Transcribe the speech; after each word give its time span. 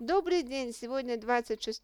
Добрый 0.00 0.42
день! 0.42 0.72
Сегодня 0.72 1.18
26 1.18 1.82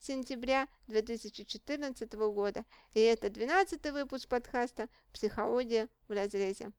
сентября 0.00 0.66
2014 0.88 2.12
года, 2.12 2.64
и 2.92 2.98
это 2.98 3.30
12 3.30 3.92
выпуск 3.92 4.28
подкаста 4.28 4.88
«Психология 5.12 5.88
в 6.08 6.12
разрезе». 6.12 6.72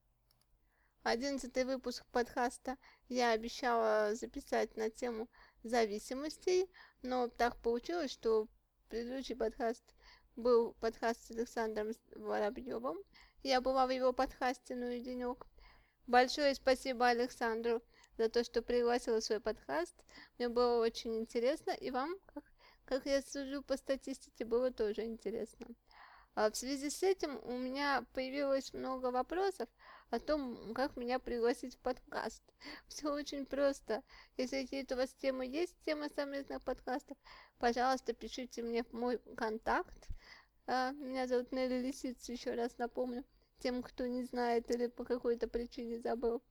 Одиннадцатый 1.02 1.64
выпуск 1.64 2.04
подкаста 2.12 2.76
я 3.08 3.30
обещала 3.30 4.14
записать 4.14 4.76
на 4.76 4.90
тему 4.90 5.30
зависимостей, 5.62 6.70
но 7.00 7.28
так 7.28 7.56
получилось, 7.62 8.10
что 8.10 8.46
предыдущий 8.90 9.36
подкаст 9.36 9.94
был 10.36 10.74
подкаст 10.80 11.24
с 11.24 11.30
Александром 11.30 11.92
Воробьевым. 12.14 12.98
Я 13.42 13.62
была 13.62 13.86
в 13.86 13.90
его 13.90 14.12
подкасте 14.12 14.74
«Ну 14.74 14.90
и 14.90 15.00
денек». 15.00 15.46
Большое 16.06 16.54
спасибо 16.54 17.08
Александру 17.08 17.82
за 18.18 18.28
то, 18.28 18.44
что 18.44 18.62
пригласила 18.62 19.20
свой 19.20 19.40
подкаст. 19.40 19.94
Мне 20.38 20.48
было 20.48 20.80
очень 20.80 21.16
интересно, 21.16 21.72
и 21.72 21.90
вам, 21.90 22.14
как, 22.32 22.44
как 22.84 23.06
я 23.06 23.22
сужу 23.22 23.62
по 23.62 23.76
статистике, 23.76 24.44
было 24.44 24.70
тоже 24.70 25.04
интересно. 25.04 25.66
А 26.36 26.50
в 26.50 26.56
связи 26.56 26.90
с 26.90 27.02
этим 27.02 27.38
у 27.44 27.56
меня 27.56 28.04
появилось 28.12 28.72
много 28.72 29.12
вопросов 29.12 29.68
о 30.10 30.18
том, 30.18 30.74
как 30.74 30.96
меня 30.96 31.20
пригласить 31.20 31.76
в 31.76 31.78
подкаст. 31.78 32.42
Все 32.88 33.08
очень 33.12 33.46
просто. 33.46 34.02
Если 34.36 34.62
какие-то 34.62 34.96
у 34.96 34.98
вас 34.98 35.14
темы 35.14 35.46
есть, 35.46 35.76
темы 35.84 36.08
совместных 36.14 36.60
подкастов, 36.62 37.16
пожалуйста, 37.58 38.14
пишите 38.14 38.62
мне 38.62 38.82
в 38.82 38.92
мой 38.92 39.18
контакт. 39.36 40.08
А, 40.66 40.90
меня 40.92 41.28
зовут 41.28 41.52
Нелли 41.52 41.80
Лисица, 41.80 42.32
еще 42.32 42.54
раз 42.54 42.78
напомню, 42.78 43.24
тем, 43.60 43.82
кто 43.82 44.06
не 44.06 44.24
знает 44.24 44.70
или 44.70 44.88
по 44.88 45.04
какой-то 45.04 45.46
причине 45.46 46.00
забыл. 46.00 46.42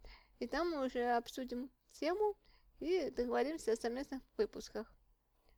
И 0.43 0.47
там 0.47 0.71
мы 0.71 0.85
уже 0.85 1.15
обсудим 1.15 1.71
тему 1.93 2.35
и 2.81 3.09
договоримся 3.11 3.71
о 3.71 3.75
совместных 3.77 4.21
выпусках. 4.35 4.93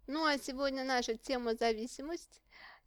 Ну 0.06 0.24
а 0.26 0.38
сегодня 0.38 0.84
наша 0.84 1.18
тема 1.18 1.56
зависимость. 1.56 2.40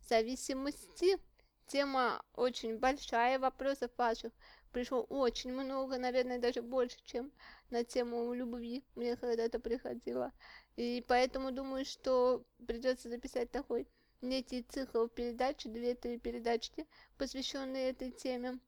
Зависимости. 0.08 1.18
Тема 1.66 2.24
очень 2.34 2.78
большая, 2.78 3.40
вопросов 3.40 3.90
ваших 3.98 4.32
пришло 4.70 5.02
очень 5.02 5.52
много, 5.52 5.98
наверное, 5.98 6.38
даже 6.38 6.62
больше, 6.62 6.98
чем 7.02 7.32
на 7.70 7.82
тему 7.82 8.32
любви 8.32 8.84
мне 8.94 9.16
когда-то 9.16 9.58
приходило. 9.58 10.32
И 10.76 11.04
поэтому 11.08 11.50
думаю, 11.50 11.84
что 11.84 12.44
придется 12.64 13.08
записать 13.08 13.50
такой 13.50 13.88
некий 14.20 14.62
цикл 14.62 15.08
передач, 15.08 15.64
две-три 15.64 16.20
передачки, 16.20 16.86
посвященные 17.16 17.90
этой 17.90 18.12
теме. 18.12 18.60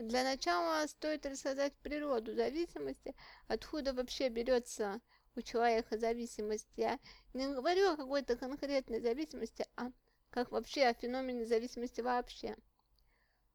Для 0.00 0.24
начала 0.24 0.86
стоит 0.86 1.26
рассказать 1.26 1.74
природу 1.82 2.34
зависимости, 2.34 3.14
откуда 3.48 3.92
вообще 3.92 4.30
берется 4.30 4.98
у 5.36 5.42
человека 5.42 5.98
зависимость. 5.98 6.68
Я 6.76 6.98
не 7.34 7.46
говорю 7.46 7.92
о 7.92 7.96
какой-то 7.98 8.36
конкретной 8.36 9.00
зависимости, 9.00 9.66
а 9.76 9.92
как 10.30 10.52
вообще 10.52 10.84
о 10.84 10.94
феномене 10.94 11.44
зависимости 11.44 12.00
вообще. 12.00 12.56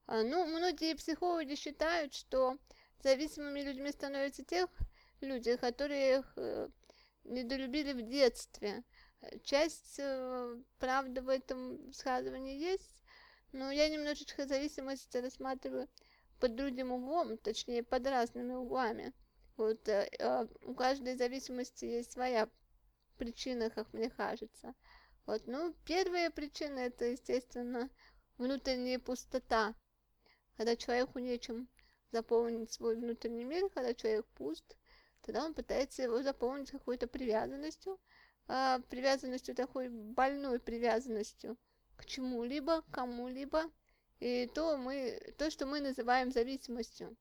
А, 0.05 0.21
ну, 0.21 0.45
многие 0.45 0.93
психологи 0.93 1.55
считают, 1.55 2.13
что 2.13 2.59
зависимыми 3.01 3.61
людьми 3.61 3.91
становятся 3.91 4.45
тех 4.45 4.69
люди, 5.21 5.55
которые 5.55 6.19
их 6.19 6.33
э, 6.35 6.69
недолюбили 7.23 7.93
в 7.93 8.07
детстве. 8.07 8.83
Часть 9.43 9.95
э, 9.97 10.61
правды 10.77 11.21
в 11.21 11.29
этом 11.29 11.87
высказывании 11.87 12.59
есть, 12.59 13.03
но 13.51 13.71
я 13.71 13.89
немножечко 13.89 14.45
зависимость 14.45 15.15
рассматриваю 15.15 15.89
под 16.45 16.55
другим 16.55 16.91
углом, 16.91 17.39
точнее 17.39 17.81
под 17.81 18.05
разными 18.05 18.53
углами. 18.53 19.13
Вот 19.57 19.89
э, 19.89 20.07
э, 20.19 20.47
у 20.61 20.75
каждой 20.75 21.15
зависимости 21.15 21.85
есть 21.85 22.11
своя 22.11 22.47
причина, 23.17 23.71
как 23.71 23.91
мне 23.93 24.11
кажется. 24.11 24.75
Вот, 25.25 25.47
ну, 25.47 25.73
первая 25.85 26.29
причина 26.29 26.77
это, 26.77 27.05
естественно, 27.05 27.89
внутренняя 28.37 28.99
пустота. 28.99 29.73
Когда 30.55 30.75
человеку 30.75 31.17
нечем 31.17 31.67
заполнить 32.11 32.71
свой 32.71 32.95
внутренний 32.95 33.43
мир, 33.43 33.67
когда 33.71 33.95
человек 33.95 34.27
пуст, 34.35 34.77
тогда 35.21 35.45
он 35.45 35.55
пытается 35.55 36.03
его 36.03 36.21
заполнить 36.21 36.69
какой-то 36.69 37.07
привязанностью, 37.07 37.99
а, 38.47 38.81
привязанностью 38.91 39.55
такой 39.55 39.89
больной 39.89 40.59
привязанностью 40.59 41.57
к 41.95 42.05
чему-либо, 42.05 42.83
кому-либо, 42.91 43.63
и 44.19 44.47
то, 44.47 44.77
мы, 44.77 45.19
то, 45.37 45.49
что 45.51 45.65
мы 45.65 45.81
называем 45.81 46.31
зависимостью. 46.31 47.15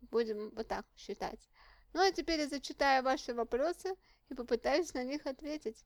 Будем 0.00 0.50
вот 0.50 0.68
так 0.68 0.86
считать. 0.96 1.48
Ну 1.92 2.00
а 2.00 2.10
теперь 2.10 2.40
я 2.40 2.48
зачитаю 2.48 3.02
ваши 3.02 3.34
вопросы 3.34 3.94
и 4.28 4.34
попытаюсь 4.34 4.92
на 4.94 5.04
них 5.04 5.26
ответить. 5.26 5.84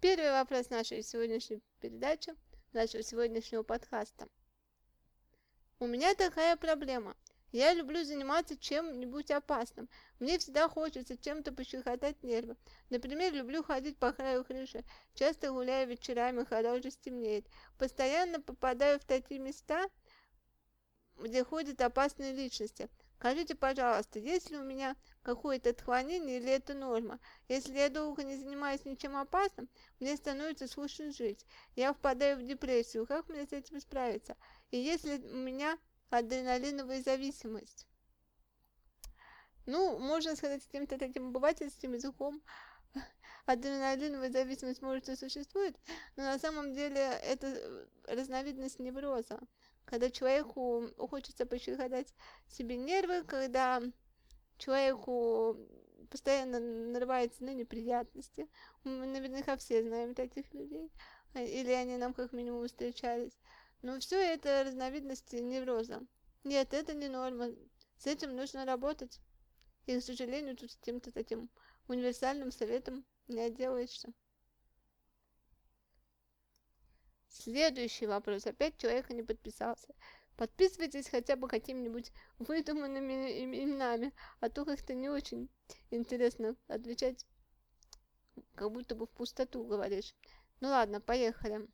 Первый 0.00 0.30
вопрос 0.30 0.70
нашей 0.70 1.02
сегодняшней 1.02 1.62
передачи, 1.80 2.34
нашего 2.72 3.02
сегодняшнего 3.02 3.62
подкаста. 3.62 4.28
У 5.80 5.86
меня 5.86 6.14
такая 6.14 6.56
проблема. 6.56 7.16
Я 7.50 7.72
люблю 7.72 8.04
заниматься 8.04 8.58
чем-нибудь 8.58 9.30
опасным. 9.30 9.88
Мне 10.20 10.38
всегда 10.38 10.68
хочется 10.68 11.16
чем-то 11.16 11.52
пощекотать 11.52 12.22
нервы. 12.22 12.56
Например, 12.90 13.32
люблю 13.32 13.62
ходить 13.62 13.96
по 13.96 14.12
краю 14.12 14.44
крыши. 14.44 14.84
Часто 15.14 15.50
гуляю 15.50 15.88
вечерами, 15.88 16.44
когда 16.44 16.74
уже 16.74 16.90
стемнеет. 16.90 17.46
Постоянно 17.78 18.40
попадаю 18.40 19.00
в 19.00 19.04
такие 19.04 19.40
места, 19.40 19.88
где 21.16 21.42
ходят 21.42 21.80
опасные 21.80 22.32
личности. 22.32 22.88
Скажите, 23.18 23.56
пожалуйста, 23.56 24.20
есть 24.20 24.50
ли 24.50 24.58
у 24.58 24.62
меня 24.62 24.94
какое-то 25.22 25.70
отклонение 25.70 26.38
или 26.38 26.52
это 26.52 26.74
норма? 26.74 27.18
Если 27.48 27.74
я 27.74 27.88
долго 27.88 28.22
не 28.22 28.36
занимаюсь 28.36 28.84
ничем 28.84 29.16
опасным, 29.16 29.68
мне 29.98 30.16
становится 30.16 30.68
скучно 30.68 31.10
жить. 31.10 31.44
Я 31.74 31.92
впадаю 31.92 32.36
в 32.36 32.44
депрессию. 32.44 33.06
Как 33.06 33.28
мне 33.28 33.44
с 33.44 33.52
этим 33.52 33.80
справиться? 33.80 34.36
И 34.70 34.78
если 34.78 35.16
у 35.16 35.36
меня 35.36 35.76
адреналиновая 36.10 37.02
зависимость. 37.02 37.86
Ну, 39.66 39.98
можно 39.98 40.34
сказать 40.34 40.64
каким-то 40.64 40.98
таким 40.98 41.28
обывательским 41.28 41.92
языком, 41.92 42.42
адреналиновая 43.46 44.30
зависимость 44.30 44.80
может 44.80 45.08
и 45.08 45.16
существует, 45.16 45.76
но 46.16 46.24
на 46.24 46.38
самом 46.38 46.72
деле 46.72 47.00
это 47.00 47.86
разновидность 48.06 48.78
невроза, 48.78 49.38
когда 49.84 50.10
человеку 50.10 50.88
хочется 51.10 51.44
пощекотать 51.44 52.14
себе 52.48 52.76
нервы, 52.76 53.24
когда 53.24 53.82
человеку 54.56 55.56
постоянно 56.10 56.60
нарывается 56.60 57.44
на 57.44 57.54
неприятности. 57.54 58.48
Мы 58.84 59.06
наверняка 59.06 59.56
все 59.56 59.82
знаем 59.82 60.14
таких 60.14 60.52
людей, 60.54 60.90
или 61.34 61.70
они 61.72 61.96
нам 61.96 62.14
как 62.14 62.32
минимум 62.32 62.66
встречались. 62.66 63.38
Но 63.82 63.98
все 64.00 64.20
это 64.20 64.64
разновидности 64.64 65.36
невроза. 65.36 66.02
Нет, 66.44 66.74
это 66.74 66.94
не 66.94 67.08
норма. 67.08 67.50
С 67.96 68.06
этим 68.06 68.34
нужно 68.34 68.64
работать. 68.64 69.20
И, 69.86 69.98
к 69.98 70.02
сожалению, 70.02 70.56
тут 70.56 70.72
с 70.72 70.76
каким-то 70.76 71.12
таким 71.12 71.50
универсальным 71.86 72.50
советом 72.50 73.04
не 73.28 73.40
отделаешься. 73.40 74.12
Следующий 77.28 78.06
вопрос. 78.06 78.46
Опять 78.46 78.76
человек 78.78 79.10
не 79.10 79.22
подписался. 79.22 79.94
Подписывайтесь 80.36 81.08
хотя 81.08 81.36
бы 81.36 81.48
какими-нибудь 81.48 82.12
выдуманными 82.38 83.44
именами, 83.44 84.12
а 84.40 84.48
то 84.48 84.64
как-то 84.64 84.94
не 84.94 85.08
очень 85.08 85.48
интересно 85.90 86.56
отвечать, 86.68 87.26
как 88.54 88.70
будто 88.70 88.94
бы 88.94 89.06
в 89.06 89.10
пустоту 89.10 89.64
говоришь. 89.64 90.14
Ну 90.60 90.68
ладно, 90.68 91.00
поехали. 91.00 91.68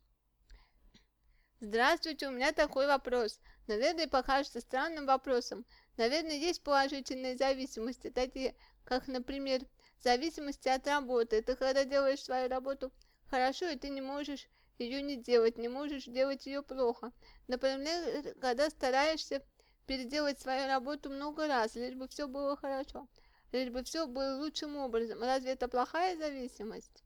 Здравствуйте, 1.61 2.27
у 2.27 2.31
меня 2.31 2.51
такой 2.51 2.85
вопрос. 2.85 3.39
Наверное, 3.67 4.07
покажется 4.07 4.59
странным 4.61 5.05
вопросом. 5.05 5.65
Наверное, 5.97 6.35
есть 6.37 6.63
положительные 6.63 7.37
зависимости, 7.37 8.09
такие, 8.09 8.55
как, 8.83 9.07
например, 9.07 9.61
зависимости 10.01 10.67
от 10.67 10.85
работы. 10.87 11.37
Это 11.37 11.55
когда 11.55 11.85
делаешь 11.85 12.23
свою 12.23 12.49
работу 12.49 12.91
хорошо, 13.29 13.69
и 13.69 13.77
ты 13.77 13.89
не 13.89 14.01
можешь 14.01 14.47
ее 14.77 15.01
не 15.01 15.15
делать, 15.15 15.57
не 15.57 15.69
можешь 15.69 16.05
делать 16.05 16.45
ее 16.45 16.61
плохо. 16.61 17.13
Например, 17.47 18.33
когда 18.41 18.69
стараешься 18.69 19.41
переделать 19.87 20.39
свою 20.39 20.67
работу 20.67 21.09
много 21.09 21.47
раз, 21.47 21.75
лишь 21.75 21.95
бы 21.95 22.09
все 22.09 22.27
было 22.27 22.57
хорошо, 22.57 23.07
лишь 23.53 23.69
бы 23.69 23.81
все 23.83 24.07
было 24.07 24.37
лучшим 24.37 24.75
образом. 24.75 25.21
Разве 25.21 25.51
это 25.51 25.69
плохая 25.69 26.17
зависимость? 26.17 27.04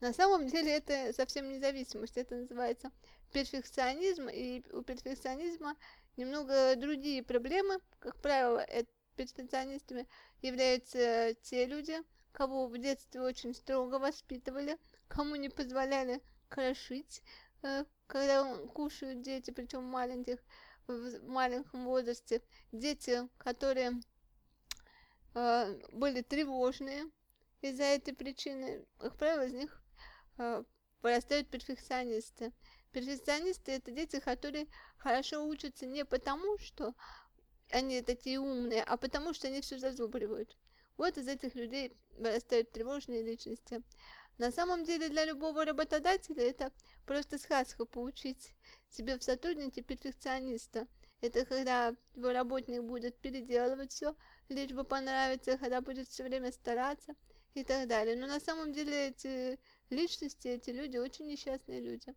На 0.00 0.14
самом 0.14 0.46
деле 0.46 0.76
это 0.76 1.12
совсем 1.12 1.50
независимость, 1.50 2.16
это 2.16 2.34
называется 2.36 2.90
перфекционизм, 3.32 4.28
и 4.28 4.62
у 4.72 4.82
перфекционизма 4.82 5.76
немного 6.16 6.74
другие 6.76 7.22
проблемы. 7.22 7.78
Как 7.98 8.16
правило, 8.20 8.64
перфекционистами 9.16 10.08
являются 10.40 11.34
те 11.42 11.66
люди, 11.66 11.98
кого 12.32 12.66
в 12.66 12.78
детстве 12.78 13.20
очень 13.20 13.54
строго 13.54 13.98
воспитывали, 13.98 14.78
кому 15.08 15.36
не 15.36 15.50
позволяли 15.50 16.22
крошить, 16.48 17.22
э, 17.62 17.84
когда 18.06 18.56
кушают 18.68 19.20
дети, 19.20 19.50
причем 19.50 19.84
маленьких, 19.84 20.38
в 20.86 21.28
маленьком 21.28 21.84
возрасте. 21.84 22.42
Дети, 22.72 23.28
которые 23.36 24.00
э, 25.34 25.80
были 25.92 26.22
тревожные 26.22 27.04
из-за 27.60 27.84
этой 27.84 28.14
причины. 28.14 28.86
Как 28.98 29.16
правило, 29.16 29.44
из 29.46 29.52
них 29.52 29.79
вырастают 31.02 31.48
перфекционисты. 31.48 32.52
Перфекционисты 32.92 33.72
это 33.72 33.90
дети, 33.90 34.20
которые 34.20 34.66
хорошо 34.96 35.46
учатся 35.46 35.86
не 35.86 36.04
потому, 36.04 36.58
что 36.58 36.94
они 37.70 38.02
такие 38.02 38.40
умные, 38.40 38.82
а 38.82 38.96
потому 38.96 39.32
что 39.32 39.48
они 39.48 39.60
все 39.60 39.78
зазубривают. 39.78 40.56
Вот 40.96 41.16
из 41.16 41.28
этих 41.28 41.54
людей 41.54 41.96
вырастают 42.18 42.72
тревожные 42.72 43.22
личности. 43.22 43.82
На 44.38 44.50
самом 44.50 44.84
деле 44.84 45.08
для 45.08 45.24
любого 45.24 45.64
работодателя 45.64 46.42
это 46.42 46.72
просто 47.06 47.38
сказка 47.38 47.84
получить 47.84 48.54
себе 48.88 49.18
в 49.18 49.22
сотруднике 49.22 49.82
перфекциониста. 49.82 50.86
Это 51.20 51.44
когда 51.44 51.94
его 52.14 52.32
работник 52.32 52.82
будет 52.82 53.18
переделывать 53.18 53.92
все, 53.92 54.16
лишь 54.48 54.72
бы 54.72 54.84
понравиться, 54.84 55.58
когда 55.58 55.80
будет 55.80 56.08
все 56.08 56.24
время 56.24 56.50
стараться 56.52 57.14
и 57.54 57.64
так 57.64 57.86
далее. 57.86 58.16
Но 58.16 58.26
на 58.26 58.40
самом 58.40 58.72
деле 58.72 59.08
эти 59.08 59.58
личности, 59.90 60.48
эти 60.48 60.70
люди 60.70 60.96
очень 60.96 61.26
несчастные 61.26 61.80
люди. 61.80 62.14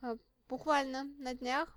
А, 0.00 0.16
буквально 0.48 1.04
на 1.18 1.34
днях 1.34 1.76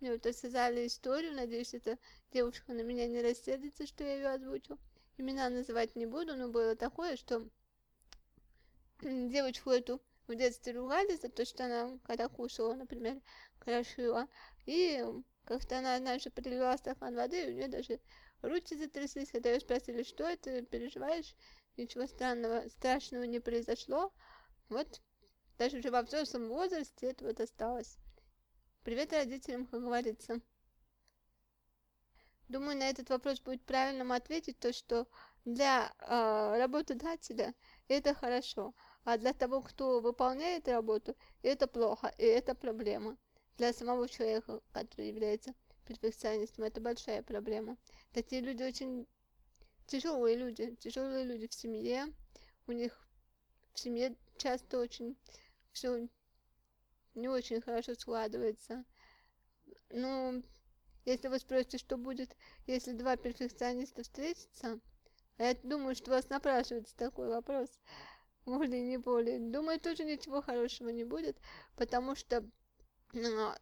мне 0.00 0.12
вот 0.12 0.24
рассказали 0.24 0.86
историю, 0.86 1.34
надеюсь, 1.34 1.74
эта 1.74 1.98
девушка 2.32 2.72
на 2.72 2.80
меня 2.82 3.06
не 3.06 3.20
рассердится, 3.20 3.86
что 3.86 4.04
я 4.04 4.14
ее 4.14 4.28
озвучу. 4.28 4.78
Имена 5.18 5.50
называть 5.50 5.96
не 5.96 6.06
буду, 6.06 6.36
но 6.36 6.48
было 6.48 6.74
такое, 6.74 7.16
что 7.16 7.46
девочку 9.02 9.70
эту 9.70 10.00
в 10.26 10.34
детстве 10.34 10.72
ругали 10.72 11.16
за 11.16 11.28
то, 11.28 11.44
что 11.44 11.64
она, 11.64 11.98
когда 12.04 12.28
кушала, 12.28 12.74
например, 12.74 13.20
крошила. 13.58 14.28
И 14.66 15.04
как-то 15.44 15.78
она 15.78 15.96
однажды 15.96 16.30
прилила 16.30 16.76
стакан 16.76 17.14
воды, 17.14 17.44
и 17.44 17.50
у 17.50 17.54
нее 17.54 17.68
даже 17.68 18.00
руки 18.40 18.76
затряслись, 18.76 19.30
когда 19.30 19.50
ее 19.50 19.60
спросили, 19.60 20.02
что 20.02 20.24
это, 20.24 20.62
переживаешь? 20.62 21.34
Ничего 21.76 22.06
странного, 22.06 22.68
страшного 22.68 23.24
не 23.24 23.40
произошло. 23.40 24.12
Вот, 24.70 25.02
даже 25.58 25.78
уже 25.78 25.90
во 25.90 26.02
взрослом 26.02 26.48
возрасте 26.48 27.08
это 27.08 27.24
вот 27.24 27.40
осталось. 27.40 27.98
Привет 28.84 29.12
родителям, 29.12 29.66
как 29.66 29.80
говорится. 29.80 30.40
Думаю, 32.48 32.78
на 32.78 32.88
этот 32.88 33.10
вопрос 33.10 33.40
будет 33.40 33.64
правильным 33.64 34.12
ответить 34.12 34.60
то, 34.60 34.72
что 34.72 35.08
для 35.44 35.92
э, 35.98 36.56
работодателя 36.56 37.52
это 37.88 38.14
хорошо, 38.14 38.72
а 39.02 39.18
для 39.18 39.32
того, 39.32 39.60
кто 39.60 40.00
выполняет 40.00 40.68
работу, 40.68 41.16
это 41.42 41.66
плохо, 41.66 42.14
и 42.16 42.22
это 42.22 42.54
проблема. 42.54 43.16
Для 43.58 43.72
самого 43.72 44.08
человека, 44.08 44.60
который 44.72 45.08
является 45.08 45.52
перфекционистом, 45.84 46.64
это 46.64 46.80
большая 46.80 47.24
проблема. 47.24 47.76
Такие 48.12 48.40
люди 48.40 48.62
очень 48.62 49.08
тяжелые 49.88 50.36
люди, 50.36 50.76
тяжелые 50.76 51.24
люди 51.24 51.48
в 51.48 51.54
семье, 51.54 52.06
у 52.68 52.72
них 52.72 52.96
в 53.74 53.80
семье 53.80 54.14
часто 54.40 54.80
очень 54.80 55.16
все 55.72 56.08
не 57.14 57.28
очень 57.28 57.60
хорошо 57.60 57.94
складывается. 57.94 58.84
Ну, 59.90 60.42
если 61.04 61.28
вы 61.28 61.38
спросите, 61.38 61.78
что 61.78 61.96
будет, 61.96 62.36
если 62.66 62.92
два 62.92 63.16
перфекциониста 63.16 64.02
встретятся, 64.02 64.80
я 65.38 65.54
думаю, 65.62 65.94
что 65.94 66.10
вас 66.10 66.28
напрашивается 66.28 66.96
такой 66.96 67.28
вопрос, 67.28 67.68
более 68.46 68.82
не 68.82 68.98
более. 68.98 69.38
Думаю, 69.38 69.80
тоже 69.80 70.04
ничего 70.04 70.42
хорошего 70.42 70.88
не 70.88 71.04
будет, 71.04 71.38
потому 71.76 72.14
что 72.14 72.44
ну, 73.12 73.52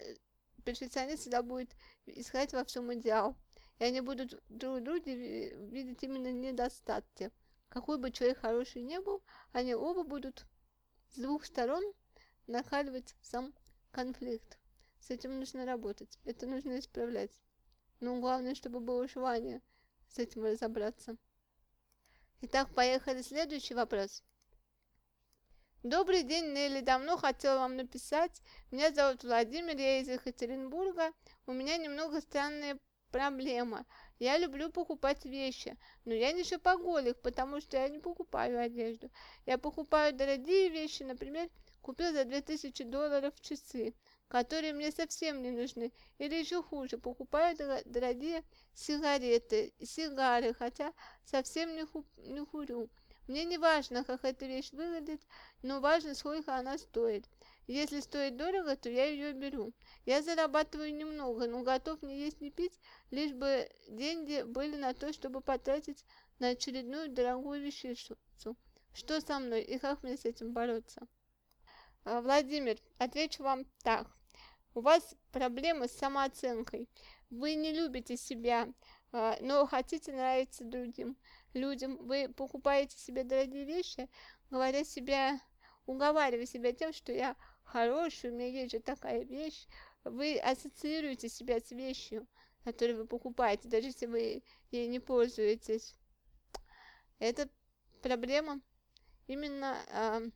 перфекционист 0.65 1.23
всегда 1.23 1.43
будет 1.43 1.75
искать 2.07 2.53
во 2.53 2.65
всем 2.65 2.93
идеал. 2.95 3.37
И 3.79 3.85
они 3.85 4.01
будут 4.01 4.43
друг 4.49 4.83
друге 4.83 5.55
видеть 5.71 6.03
именно 6.03 6.33
недостатки. 6.33 7.31
Какой 7.69 7.99
бы 7.99 8.11
человек 8.11 8.41
хороший 8.41 8.83
не 8.83 9.01
был, 9.01 9.23
они 9.53 9.75
оба 9.75 10.03
будут 10.03 10.47
с 11.11 11.19
двух 11.19 11.45
сторон 11.45 11.83
накаливать 12.47 13.15
сам 13.23 13.55
конфликт. 13.91 14.59
С 15.01 15.11
этим 15.11 15.39
нужно 15.39 15.65
работать, 15.65 16.19
это 16.25 16.47
нужно 16.47 16.79
исправлять. 16.79 17.33
Но 18.01 18.21
главное, 18.21 18.55
чтобы 18.55 18.81
было 18.81 19.09
желание 19.09 19.63
с 20.09 20.19
этим 20.19 20.45
разобраться. 20.45 21.17
Итак, 22.41 22.73
поехали. 22.75 23.23
Следующий 23.23 23.75
вопрос. 23.75 24.23
Добрый 25.83 26.23
день, 26.23 26.53
Нелли. 26.53 26.81
Давно 26.81 27.17
хотела 27.17 27.59
вам 27.61 27.77
написать. 27.77 28.43
Меня 28.71 28.93
зовут 28.93 29.25
Владимир, 29.25 29.77
я 29.77 30.01
из 30.01 30.09
Екатеринбурга. 30.09 31.13
У 31.47 31.53
меня 31.53 31.77
немного 31.77 32.21
странная 32.21 32.79
проблема. 33.11 33.87
Я 34.19 34.39
люблю 34.39 34.71
покупать 34.71 35.25
вещи, 35.25 35.77
но 36.05 36.15
я 36.15 36.33
не 36.33 36.45
шопоголик, 36.45 37.21
потому 37.21 37.61
что 37.61 37.77
я 37.77 37.89
не 37.89 37.99
покупаю 37.99 38.61
одежду. 38.61 39.11
Я 39.47 39.59
покупаю 39.59 40.15
дорогие 40.15 40.69
вещи, 40.71 41.03
например, 41.05 41.49
купил 41.83 42.13
за 42.13 42.25
2000 42.25 42.83
долларов 42.85 43.35
часы 43.41 43.95
которые 44.29 44.75
мне 44.75 44.93
совсем 44.93 45.43
не 45.43 45.51
нужны. 45.51 45.93
Или 46.19 46.37
еще 46.37 46.63
хуже, 46.63 46.99
покупаю 46.99 47.57
дорогие 47.87 48.45
сигареты, 48.75 49.73
сигары, 49.83 50.55
хотя 50.55 50.93
совсем 51.25 51.75
не, 51.75 51.85
ху 51.85 52.05
не 52.19 52.45
курю. 52.45 52.89
Мне 53.27 53.45
не 53.45 53.59
важно, 53.59 54.05
как 54.05 54.25
эта 54.25 54.47
вещь 54.47 54.73
выглядит, 54.73 55.21
но 55.63 55.81
важно, 55.81 56.15
сколько 56.15 56.57
она 56.57 56.79
стоит. 56.79 57.27
Если 57.69 58.01
стоит 58.01 58.39
дорого, 58.39 58.77
то 58.77 58.89
я 58.89 59.05
ее 59.05 59.35
беру. 59.35 59.75
Я 60.07 60.23
зарабатываю 60.23 60.95
немного, 60.95 61.47
но 61.47 61.63
готов 61.63 62.01
не 62.03 62.19
есть, 62.19 62.41
не 62.41 62.51
пить, 62.51 62.81
лишь 63.11 63.35
бы 63.35 63.71
деньги 63.89 64.43
были 64.43 64.77
на 64.77 64.95
то, 64.95 65.13
чтобы 65.13 65.43
потратить 65.43 66.03
на 66.39 66.49
очередную 66.49 67.11
дорогую 67.11 67.63
вещицу. 67.63 68.17
Что 68.95 69.21
со 69.21 69.39
мной 69.39 69.63
и 69.63 69.79
как 69.79 70.03
мне 70.03 70.17
с 70.17 70.25
этим 70.25 70.55
бороться? 70.55 71.07
А, 72.05 72.23
Владимир, 72.23 72.79
отвечу 72.97 73.43
вам 73.43 73.67
так. 73.83 74.09
У 74.75 74.81
вас 74.81 75.15
проблемы 75.31 75.89
с 75.89 75.93
самооценкой. 75.93 76.89
Вы 77.29 77.55
не 77.55 77.73
любите 77.73 78.17
себя, 78.17 78.67
а, 79.13 79.37
но 79.43 79.67
хотите 79.67 80.13
нравиться 80.13 80.65
другим 80.65 81.19
людям. 81.53 81.99
Вы 82.07 82.33
покупаете 82.35 82.97
себе 82.97 83.25
дорогие 83.25 83.67
вещи, 83.67 84.09
говоря 84.51 84.85
себя, 84.85 85.39
уговаривая 85.85 86.47
себя 86.47 86.73
тем, 86.73 86.93
что 86.95 87.13
я 87.13 87.37
хороший, 87.69 88.31
у 88.31 88.35
меня 88.35 88.47
есть 88.47 88.73
же 88.73 88.81
такая 88.81 89.25
вещь. 89.25 89.67
Вы 90.05 90.39
ассоциируете 90.39 91.29
себя 91.29 91.61
с 91.61 91.71
вещью, 91.71 92.27
которую 92.65 92.99
вы 92.99 93.07
покупаете, 93.07 93.69
даже 93.69 93.89
если 93.89 94.07
вы 94.07 94.43
ей 94.71 94.89
не 94.89 95.01
пользуетесь. 95.01 95.95
Это 97.19 97.49
проблема 98.03 98.61
именно 99.27 99.77
э, 99.91 100.31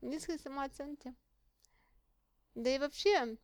низкой 0.00 0.38
самооценки. 0.38 1.14
Да 2.54 2.74
и 2.74 2.78
вообще, 2.78 3.36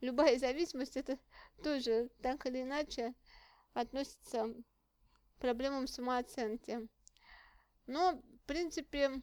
любая 0.00 0.38
зависимость, 0.38 0.96
это 0.96 1.18
тоже 1.62 2.10
так 2.22 2.46
или 2.46 2.62
иначе 2.62 3.14
относится 3.72 4.54
к 5.36 5.40
проблемам 5.40 5.88
самооценки. 5.88 6.88
Но, 7.86 8.12
в 8.12 8.46
принципе, 8.46 9.22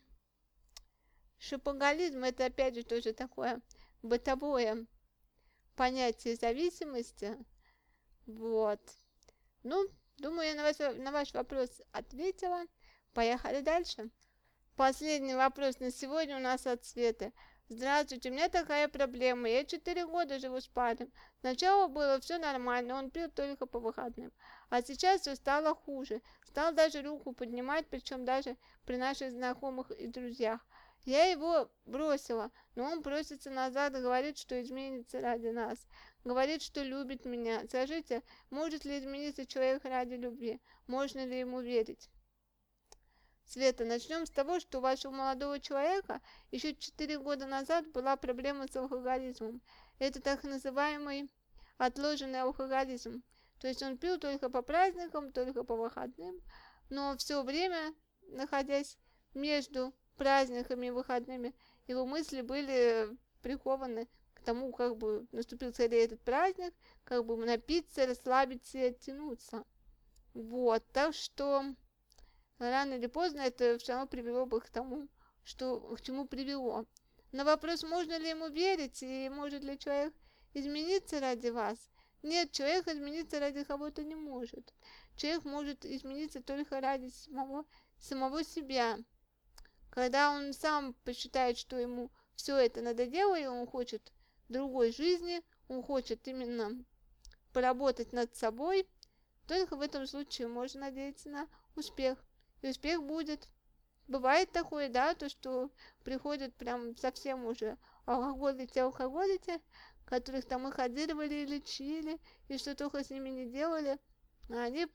шопоголизм 1.41 2.24
это 2.24 2.45
опять 2.45 2.75
же 2.75 2.83
тоже 2.83 3.13
такое 3.13 3.62
бытовое 4.03 4.86
понятие 5.75 6.36
зависимости. 6.36 7.36
Вот. 8.27 8.79
Ну, 9.63 9.88
думаю, 10.17 10.50
я 10.50 10.55
на 10.55 10.63
ваш, 10.63 10.77
на 10.98 11.12
ваш 11.12 11.33
вопрос 11.33 11.81
ответила. 11.91 12.63
Поехали 13.13 13.62
дальше. 13.62 14.10
Последний 14.75 15.36
вопрос 15.36 15.79
на 15.79 15.91
сегодня 15.91 16.38
у 16.38 16.39
нас 16.39 16.67
от 16.67 16.86
Светы. 16.86 17.33
Здравствуйте, 17.69 18.29
у 18.29 18.33
меня 18.33 18.50
такая 18.50 18.88
проблема. 18.88 19.50
Я 19.50 19.65
четыре 19.65 20.05
года 20.05 20.39
живу 20.39 20.60
с 20.60 20.67
парнем. 20.67 21.12
Сначала 21.39 21.88
было 21.88 22.19
все 22.19 22.38
нормально, 22.38 22.95
он 22.95 23.10
пил 23.10 23.29
только 23.29 23.65
по 23.65 23.79
выходным. 23.79 24.31
А 24.69 24.81
сейчас 24.81 25.21
все 25.21 25.36
стало 25.36 25.74
хуже. 25.74 26.21
Стал 26.45 26.74
даже 26.74 27.01
руку 27.01 27.33
поднимать, 27.33 27.88
причем 27.88 28.25
даже 28.25 28.57
при 28.86 28.98
наших 28.98 29.31
знакомых 29.31 29.89
и 29.91 30.07
друзьях. 30.07 30.62
Я 31.05 31.25
его 31.25 31.72
бросила, 31.86 32.51
но 32.75 32.84
он 32.84 33.01
просится 33.01 33.50
назад, 33.50 33.93
говорит, 33.93 34.38
что 34.38 34.62
изменится 34.62 35.20
ради 35.20 35.48
нас. 35.48 35.88
Говорит, 36.24 36.62
что 36.62 36.84
любит 36.84 37.25
меня. 37.25 37.65
Скажите, 37.67 38.22
может 38.51 38.86
ли 38.86 39.00
измениться 39.00 39.48
человек 39.48 39.84
ради 39.86 40.13
любви? 40.13 40.62
Можно 40.86 41.25
ли 41.25 41.39
ему 41.39 41.62
верить? 41.62 42.10
Света, 43.46 43.84
начнем 43.84 44.25
с 44.25 44.29
того, 44.29 44.60
что 44.60 44.77
у 44.77 44.81
вашего 44.81 45.12
молодого 45.12 45.60
человека 45.60 46.22
еще 46.51 46.75
4 46.75 47.20
года 47.20 47.48
назад 47.48 47.88
была 47.91 48.15
проблема 48.15 48.67
с 48.67 48.75
алкоголизмом. 48.75 49.62
Это 50.00 50.22
так 50.22 50.43
называемый 50.43 51.29
отложенный 51.77 52.41
алкоголизм. 52.41 53.24
То 53.60 53.67
есть 53.67 53.81
он 53.84 53.98
пил 53.98 54.20
только 54.20 54.50
по 54.50 54.62
праздникам, 54.62 55.31
только 55.31 55.63
по 55.63 55.75
выходным, 55.75 56.41
но 56.89 57.17
все 57.17 57.43
время, 57.43 57.93
находясь 58.22 58.98
между 59.34 59.93
праздниками 60.15 60.88
и 60.88 60.91
выходными, 60.91 61.53
его 61.88 62.06
мысли 62.06 62.41
были 62.41 63.10
прикованы 63.41 64.08
к 64.34 64.41
тому, 64.41 64.72
как 64.72 64.98
бы 64.98 65.27
наступил 65.32 65.74
скорее 65.74 66.06
этот 66.06 66.22
праздник, 66.22 66.74
как 67.03 67.25
бы 67.25 67.38
напиться, 67.38 68.06
расслабиться 68.06 68.77
и 68.77 68.89
оттянуться. 68.89 69.65
Вот, 70.34 70.84
так 70.94 71.13
что 71.13 71.63
рано 72.60 72.94
или 72.94 73.08
поздно 73.08 73.41
это 73.41 73.77
все 73.77 73.94
равно 73.94 74.08
привело 74.08 74.46
бы 74.46 74.62
к 74.62 74.70
тому, 74.70 75.08
что, 75.44 75.80
к 75.96 76.01
чему 76.01 76.25
привело. 76.25 76.86
На 77.32 77.44
вопрос, 77.44 77.84
можно 77.84 78.18
ли 78.18 78.30
ему 78.30 78.50
верить, 78.50 79.03
и 79.03 79.30
может 79.30 79.63
ли 79.63 79.77
человек 79.77 80.13
измениться 80.53 81.20
ради 81.20 81.48
вас, 81.48 81.77
нет, 82.24 82.51
человек 82.51 82.88
измениться 82.88 83.39
ради 83.39 83.63
кого-то 83.63 84.03
не 84.03 84.15
может. 84.15 84.74
Человек 85.15 85.44
может 85.44 85.86
измениться 85.86 86.41
только 86.41 86.80
ради 86.80 87.08
самого, 87.10 87.65
самого 88.00 88.44
себя. 88.44 89.00
Когда 89.91 90.31
он 90.31 90.53
сам 90.53 90.93
посчитает, 91.03 91.57
что 91.57 91.77
ему 91.77 92.12
все 92.36 92.55
это 92.55 92.81
надоело, 92.81 93.38
и 93.38 93.45
он 93.45 93.67
хочет 93.67 94.12
другой 94.48 94.93
жизни, 94.93 95.41
он 95.67 95.83
хочет 95.83 96.27
именно 96.27 96.83
поработать 97.53 98.13
над 98.13 98.36
собой, 98.36 98.88
только 99.48 99.75
в 99.75 99.81
этом 99.81 100.07
случае 100.07 100.48
можно 100.48 100.81
надеяться 100.81 101.29
на 101.29 101.48
успех. 101.75 102.17
И 102.62 102.69
успех 102.69 103.03
будет. 103.03 103.50
Бывает 104.07 104.51
такое, 104.51 104.88
да, 104.88 105.13
то, 105.13 105.27
что 105.27 105.69
приходят 106.03 106.55
прям 106.55 106.95
совсем 106.95 107.45
уже 107.45 107.77
алкоголики, 108.05 108.79
алкоголики, 108.79 109.60
которых 110.05 110.45
там 110.45 110.67
их 110.69 110.77
лечили, 110.77 112.19
и 112.48 112.57
что 112.57 112.75
только 112.75 113.03
с 113.03 113.10
ними 113.10 113.29
не 113.29 113.45
делали, 113.45 114.00
а 114.50 114.63
они 114.63 114.88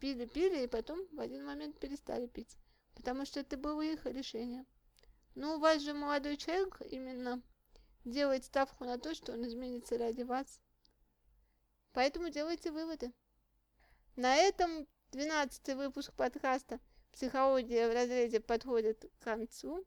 пили-пили, 0.00 0.64
и 0.64 0.66
потом 0.66 1.06
в 1.12 1.20
один 1.20 1.44
момент 1.44 1.78
перестали 1.78 2.26
пить, 2.26 2.56
потому 2.94 3.24
что 3.24 3.40
это 3.40 3.56
было 3.56 3.82
их 3.82 4.06
решение. 4.06 4.64
Но 5.34 5.56
у 5.56 5.58
вас 5.58 5.82
же 5.82 5.94
молодой 5.94 6.36
человек 6.36 6.80
именно 6.90 7.42
делает 8.04 8.44
ставку 8.44 8.84
на 8.84 8.98
то, 8.98 9.14
что 9.14 9.32
он 9.32 9.46
изменится 9.46 9.98
ради 9.98 10.22
вас. 10.22 10.60
Поэтому 11.92 12.28
делайте 12.28 12.70
выводы. 12.70 13.12
На 14.16 14.36
этом 14.36 14.86
12 15.12 15.74
выпуск 15.76 16.12
подкаста 16.12 16.80
«Психология 17.12 17.88
в 17.88 17.94
разрезе» 17.94 18.40
подходит 18.40 19.04
к 19.18 19.24
концу. 19.24 19.84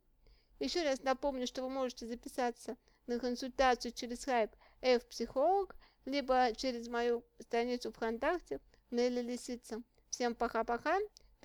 Еще 0.60 0.84
раз 0.84 1.02
напомню, 1.04 1.48
что 1.48 1.62
вы 1.62 1.70
можете 1.70 2.08
записаться 2.08 2.78
на 3.06 3.20
консультацию 3.20 3.92
через 3.92 4.26
Skype 4.26 4.54
F-психолог, 4.82 5.76
либо 6.06 6.54
через 6.56 6.88
мою 6.88 7.24
страницу 7.40 7.92
ВКонтакте 7.92 8.60
Нелли 8.90 9.22
Лисица. 9.22 9.82
Всем 10.10 10.34
пока-пока. 10.34 10.98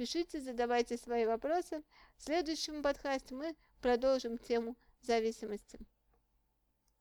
Пишите, 0.02 0.40
задавайте 0.40 0.96
свои 0.96 1.26
вопросы. 1.26 1.80
В 2.16 2.24
следующем 2.24 2.82
подкасте 2.82 3.36
мы 3.36 3.54
продолжим 3.80 4.36
тему 4.36 4.74
зависимости. 5.00 5.78